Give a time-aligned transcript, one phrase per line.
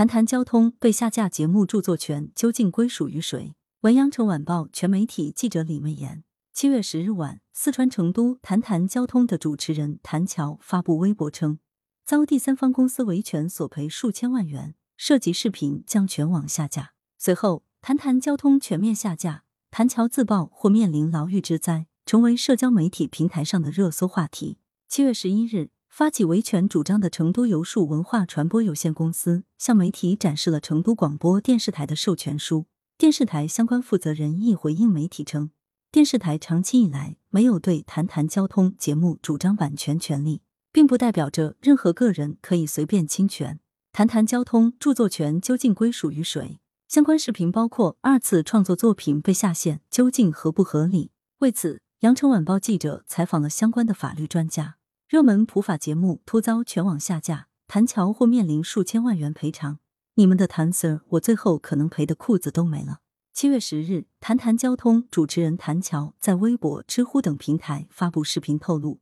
[0.00, 3.52] 谈谈交通被下架节目著作权究竟归属于谁？
[3.82, 6.24] 文阳城晚报全媒体记者李媚妍。
[6.54, 11.58] 七月十日晚，四川成都谈谈交通的主持人谭乔发布微博称，
[12.06, 16.92] 遭第三方公司维权索赔数千万元，涉及视频将全网下架。
[17.18, 24.56] 随后，谈谈交通全面下架，谭乔自曝或面临牢狱之灾，成为社交媒体平台上的热搜话题。
[24.88, 25.68] 七月十一日。
[26.00, 32.64] 发起维权主张的成都游树文化传播有限公司向媒体展示了成都广播电视台的授权书。
[32.96, 35.50] 电视台相关负责人亦回应媒体称，
[35.92, 40.40] 电视台长期以来没有对谈谈交通节目主张版权权利，
[40.72, 43.60] 并不代表着任何个人可以随便侵权。
[43.92, 46.60] 谈谈交通著作权究竟归属于谁？
[46.88, 51.10] 相关视频包括二次创作作品被下线，究竟合不合理？
[51.40, 54.76] 为此，羊城晚报记者采访了相关的法律专家。
[55.10, 59.80] 热门普法节目突遭全网下架，谭乔或面临数千万元赔偿。
[60.14, 63.00] 你们的谭 Sir，我最后可能赔的裤子都没了。
[63.32, 69.00] 七月十日，谈谈交通主持人谭乔在微博、知乎等平台发布视频透露，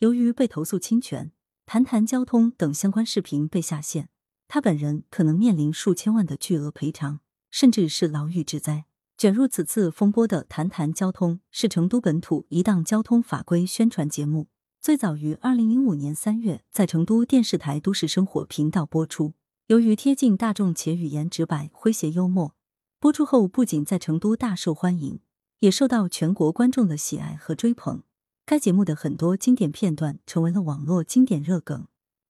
[0.00, 1.30] 由于被投诉侵权，
[1.64, 4.08] 谈谈交通等相关视频被下线，
[4.48, 7.20] 他本人可能面临数千万的巨额赔偿，
[7.52, 8.86] 甚至是牢狱之灾。
[9.16, 14.48] 卷入此次风波的谈谈交通是成都本土一档交通法规宣传节目。
[14.84, 19.32] 最早于二零零五年三月在成都电视台都市生活频道播出。
[19.68, 22.54] 由于贴近大众且语言直白、诙谐幽默，
[23.00, 25.20] 播出后不仅在成都大受欢迎，
[25.60, 28.02] 也受到全国观众的喜爱和追捧。
[28.44, 31.86] 该节目的很多经典片段成为了网络经典热梗，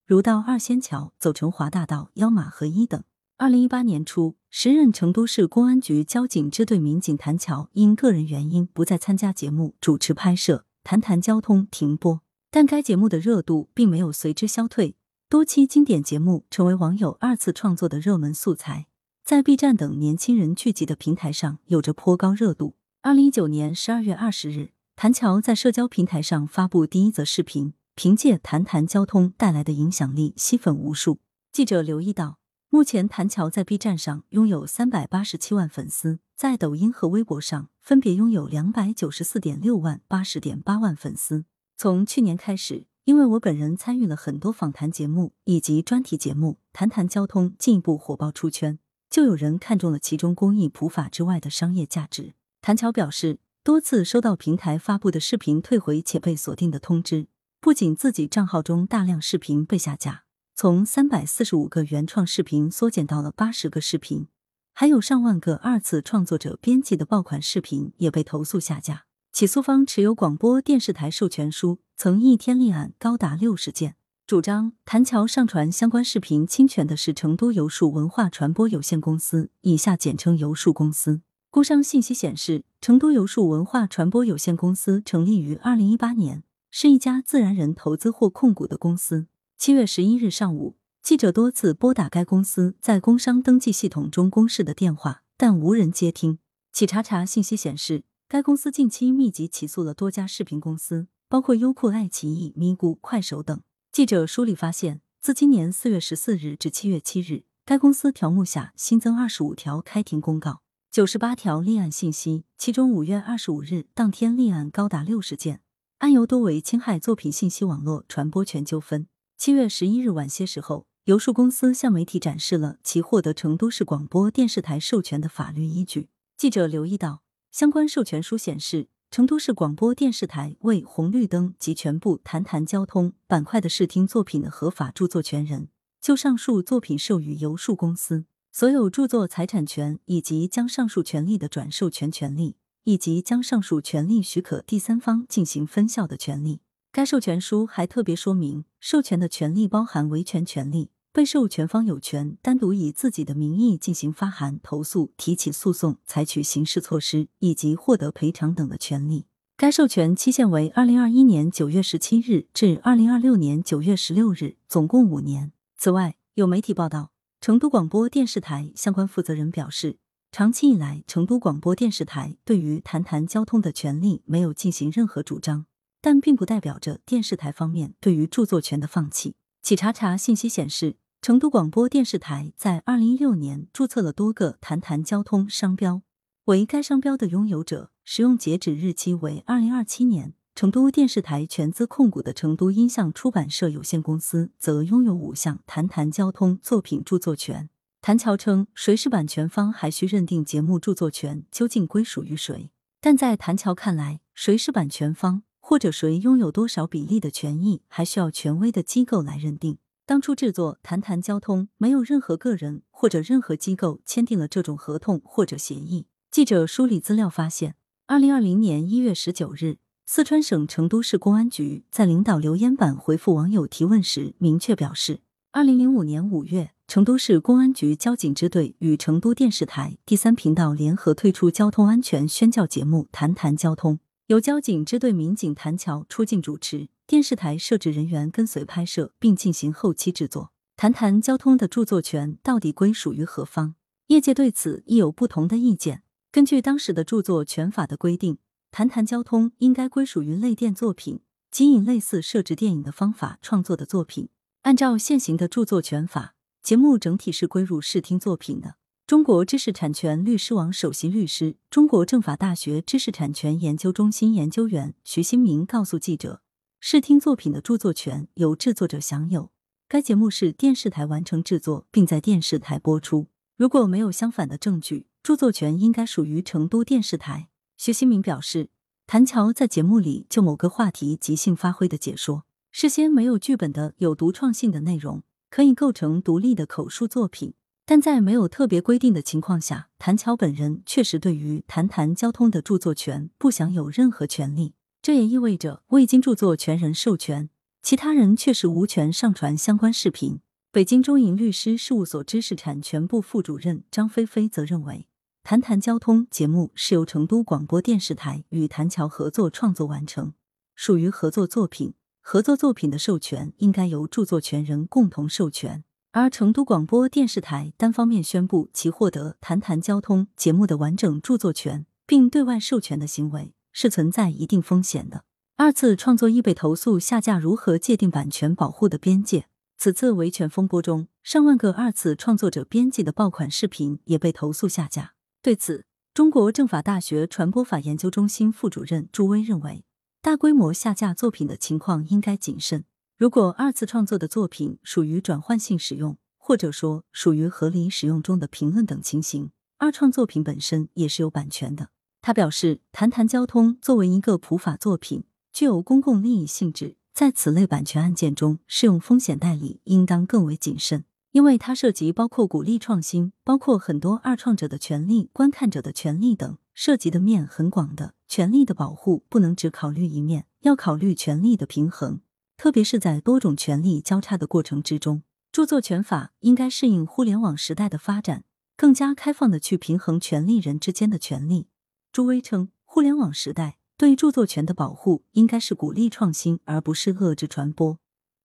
[0.07, 3.03] 如到二仙桥、走成华大道、腰马合一等。
[3.37, 12.21] 二零一八年初，时任成都市公安局交警支队民警谭乔因个人原因不再参加节目主持拍摄，谈谈交通停播。
[12.55, 14.95] 但该节目的热度并没有随之消退，
[15.29, 18.87] 多期经典节目成为网友二次创作的热门素材，
[19.25, 22.77] 在 B 站等年轻人聚集的平台上有着颇高热度。
[23.03, 31.19] 二零一九年十二月二十日，谭乔在社交平台上发布第一则视频，凭借谈谈交通带来的影响力吸粉无数。
[31.51, 32.39] 记者留意到，
[32.71, 41.47] 目前谭乔在 B 站上拥有三百八十七万粉丝，在抖音和微博上分别拥有两百九十四点六万、八十点八万粉丝。
[41.77, 48.79] 从去年开始，因为我本人参与了很多访谈节目以及专题节目，谈谈交通进一步火爆出圈，
[49.11, 52.35] 就有人看中了其中公益普法之外的商业价值。
[52.63, 57.27] 谭乔表示，多次收到平台发布的视频退回且被锁定的通知，
[57.61, 60.25] 不仅自己账号中大量视频被下架，
[60.55, 64.29] 从三百四十五个原创视频缩减到了八十个视频，
[64.73, 69.07] 还有上万个二次创作者编辑的爆款视频也被投诉下架。
[69.35, 73.97] 起诉方持有广播电视台授权书，曾一天立案高达六十件，
[74.29, 81.21] 主张谭乔上传相关视频侵权的是成都游树文化传播有限公司（以下简称游树公司）。
[81.51, 89.27] 工商信息显示，成都游树文化传播有限公司成立于二零一八年，是一家自然人投资或控股的公司。
[89.59, 96.39] 七月十一日上午，记者多次拨打该公司在工商登记系统中公示的电话，但无人接听。
[96.73, 98.05] 企查查信息显示。
[98.35, 103.63] 该公司近期密集起诉了多家视频公司，包括优酷、爱奇艺、咪咕、快手等。
[103.93, 115.61] 记者梳理发现，自今年四月十四日至七月七日，该公司条目下新增二十五条开庭公告，九十八条立案信息，其中五月二十五日当天立案高达六十件，
[115.99, 119.07] 案由多为侵害作品信息网络传播权纠纷。
[119.39, 126.09] 七月十一日晚些时候，游树公司向媒体展示了其获得成都市广播电视台授权的法律依据。
[126.37, 127.24] 记者留意到。
[127.55, 135.69] 相关授权书显示，成都市广播电视台为红绿灯及全部谈谈交通板块的视听作品的合法著作权人，
[136.01, 146.61] 就上述作品授予游树公司所有著作财产权以及将上述权利的转授权权利，以及将上述权利许可第三方进行分效的权利。
[146.91, 150.91] 该授权书还特别说明，授权的权利包含维权权利。
[151.15, 159.27] 被授权方有权单独以自己的名义进行发函、投诉、提起诉讼、采取刑事措施以及获得赔偿等的权利。
[159.57, 165.53] 该授权期限为二零二一年九月十七日至二零二六年九月十六日，总共五年。
[165.77, 169.99] 此外，有媒体报道，成都广播电视台相关负责人表示，
[170.33, 175.67] 长期以来，成都广播电视台对于谈谈交通的权利没有进行任何主张，
[176.01, 179.37] 但并不代表着电视台方面对于著作权的放弃。
[179.63, 180.97] 企查查信息显示。
[181.25, 186.03] 成都广播电视台在二零一六年注册了多个“谈谈交通”商标，
[186.45, 190.35] 为该商标的拥有者，使用截止日期为二零二七年。
[190.55, 197.71] 成都电视台全资控股的成都音像出版社有限公司则拥有五项“谈谈交通”作品著作权。
[198.03, 202.71] 谭乔称，谁是版权方还需认定节目著作权究竟归属于谁。
[203.01, 209.79] 但在谭乔看来，谁是版权方或者谁拥有多少比例的权益，还需要权威的机构来认定。
[210.07, 216.09] 当初制作《谈谈交通》，没有任何个人或者任何机构签订了这种合同或者协议。
[216.31, 225.21] 记者梳理资料发现，二零二零年一月十九日，四川省成都市公安局在领导留言板回复网友提问时，明确表示，
[225.53, 233.95] 二零零五年五月，成都市公安局交警支队与成都电视台第三频道联合推出交通安全宣教节目《谈谈交通》，
[234.27, 236.89] 由交警支队民警谭乔出镜主持。
[237.07, 240.53] 电视台摄制人员跟随拍摄，并进行后期制作。
[240.75, 243.75] 谈谈交通的著作权到底归属于何方？
[244.07, 246.03] 业界对此亦有不同的意见。
[246.33, 248.39] 根据当时的著作权法的规定，
[248.71, 251.21] 谈谈交通应该归属于类电作品，
[251.51, 254.31] 即以类似摄制电影的方法创作的作品。
[254.63, 258.77] 按照现行的著作权法，节目整体是归入视听作品的。
[259.07, 266.41] 中国知识产权律师网首席律师、中国政法大学知识产权研究中心研究员徐新明告诉记者。
[266.87, 269.51] 视听作品的著作权由制作者享有。
[269.89, 273.29] 该节目是电视台完成制作并在电视台播出。
[273.57, 277.49] 如果没有相反的证据，著作权应该属于成都电视台。
[277.79, 278.69] 徐新明表示，
[279.07, 287.55] 谭乔在节目里就某个话题即兴发挥的解说，事先没有剧本的有独创性的内容，可以构成独立的口述作品。
[287.87, 294.75] 但在没有特别规定的情况下，谭乔本人确实对于谈谈交通的著作权不享有任何权利。
[295.05, 297.51] 这也意味着未经著作权人授权，
[297.83, 300.41] 其他人确实无权上传相关视频。
[300.73, 304.95] 北京中银律师事务所知识产权部副主任张菲菲则认为，
[305.43, 310.33] 《谈谈交通》节目是由成都广播电视台与谭桥合作创作完成，
[310.75, 311.93] 属于合作作品。
[312.23, 323.53] 合作作品的授权应该由著作权人共同授权，而成都广播电视台单方面宣布其获得《谈谈交通》节目的完整著作权，并对外授权的行为。
[323.75, 325.25] 是存在一定风险的。
[325.57, 329.47] 二次创作易被投诉下架，如何界定版权保护的边界？
[329.77, 335.13] 此次维权风波中，上万个二次创作者编辑的爆款视频也被投诉下架。
[335.43, 335.85] 对此，
[336.15, 339.85] 中国政法大学传播法研究中心副主任朱威认为，
[340.23, 342.85] 大规模下架作品的情况应该谨慎。
[343.17, 351.91] 如果二次创作的作品属于转换性使用，或者说属于合理使用中的评论等情形，二创作品本身也是有版权的。
[352.27, 368.15] 他表示，《谈谈交通》作为一个普法作品，具有公共利益性质，在此类版权案件中适用风险代理应当更为谨慎，因为它涉及包括鼓励创新，包括很多二创者的权利、观看者的权利等，涉及的面很广的。
[368.27, 372.23] 权利的保护不能只考虑一面，要考虑权利的平衡，
[372.57, 378.45] 特别是在多种权利交叉的过程之中，著作权法应该适应互联网时代的发展，
[378.79, 381.67] 更加开放的去平衡权利人之间的权利。
[382.15, 387.99] 朱威称，互联网时代对著作权的保护应该是鼓励创新，而不是遏制传播。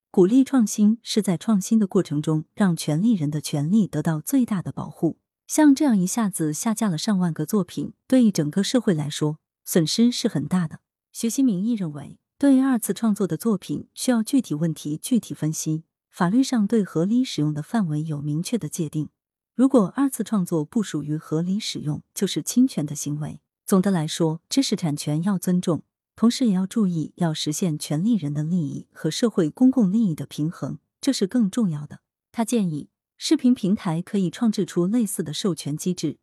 [0.10, 5.19] 鼓励创新是在创新的过程中，让权利人的权利得到最大的保护。
[5.45, 10.80] 像这样一下子下架了上万个作品，对整个社会来说损失是很大的。
[11.12, 19.10] 学习民意认为，对二次创作的作品需要具体问题具体分析，法律上对合理使用的范围有明确的界定。
[19.54, 23.40] 如果二次创作不属于合理使用，就是侵权的行为。
[23.69, 25.83] 总的来说，知识产权要尊重，
[26.16, 31.99] 同时也要注意要实现权利人的利益和社会公共利益的平衡，这是更重要的。
[32.31, 36.18] 他建议，视频平台可以创制出类似的授权机制，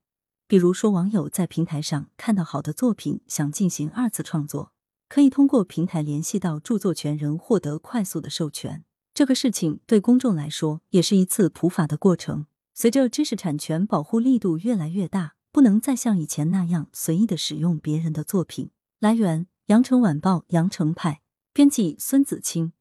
[0.49, 4.73] 比如说网友在平台上看到好的作品，想进行二次创作，
[5.09, 8.85] 可以通过平台联系到著作权人，获得快速的授权。
[9.15, 12.47] 这个事情对公众来说也是一次普法的过程。
[12.75, 15.36] 随着知识产权保护力度越来越大。
[15.57, 18.73] 不能再像以前那样随意的使用别人的作品。
[19.01, 21.23] 来源：羊城晚报羊城派，
[21.55, 22.75] 编辑孙子清。